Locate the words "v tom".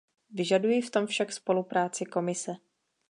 0.81-1.07